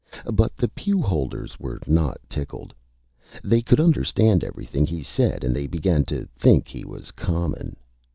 [0.33, 2.73] But the Pew Holders were not tickled.
[3.43, 7.75] They could Understand everything he said, and they began to think he was Common.